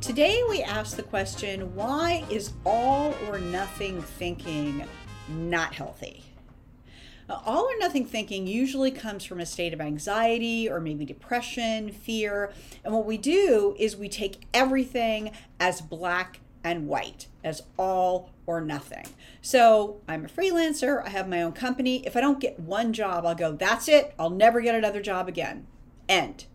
[0.00, 4.84] Today we ask the question why is all or nothing thinking
[5.28, 6.24] not healthy?
[7.28, 12.52] All or nothing thinking usually comes from a state of anxiety or maybe depression, fear.
[12.84, 15.30] And what we do is we take everything
[15.60, 19.06] as black and white, as all or nothing.
[19.40, 22.04] So I'm a freelancer, I have my own company.
[22.06, 25.28] If I don't get one job, I'll go, that's it, I'll never get another job
[25.28, 25.66] again.
[26.08, 26.46] End.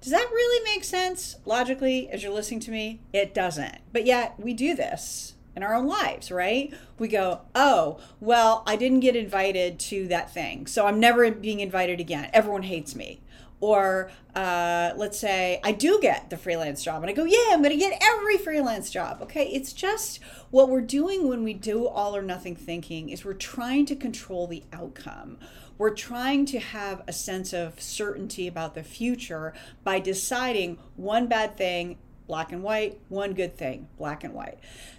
[0.00, 3.00] Does that really make sense logically as you're listening to me?
[3.12, 3.78] It doesn't.
[3.92, 6.72] But yet we do this in our own lives, right?
[6.98, 11.60] We go, oh, well, I didn't get invited to that thing, so I'm never being
[11.60, 12.30] invited again.
[12.32, 13.20] Everyone hates me.
[13.62, 17.62] Or uh, let's say I do get the freelance job and I go, yeah, I'm
[17.62, 19.18] going to get every freelance job.
[19.20, 19.48] Okay.
[19.48, 23.84] It's just what we're doing when we do all or nothing thinking is we're trying
[23.86, 25.36] to control the outcome.
[25.76, 29.52] We're trying to have a sense of certainty about the future
[29.84, 31.98] by deciding one bad thing,
[32.30, 34.56] black and white, one good thing, black and white.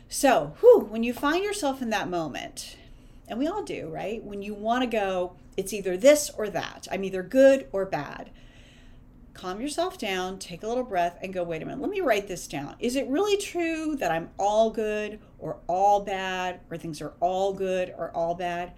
[0.10, 2.76] So, whew, when you find yourself in that moment,
[3.26, 4.22] and we all do, right?
[4.22, 6.90] When you want to go, it's either this or that.
[6.92, 8.32] I'm either good or bad.
[9.34, 12.28] Calm yourself down, take a little breath, and go, wait a minute, let me write
[12.28, 12.76] this down.
[12.80, 17.54] Is it really true that I'm all good or all bad, or things are all
[17.54, 18.74] good or all bad?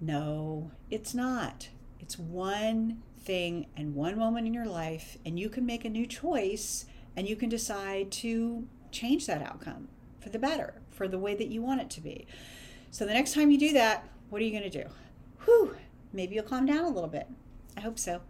[0.00, 1.68] No, it's not.
[2.00, 6.06] It's one thing and one moment in your life, and you can make a new
[6.06, 9.88] choice and you can decide to change that outcome
[10.20, 12.26] for the better, for the way that you want it to be.
[12.90, 14.88] So the next time you do that, what are you going to do?
[15.44, 15.76] Whew,
[16.12, 17.26] maybe you'll calm down a little bit.
[17.76, 18.20] I hope so.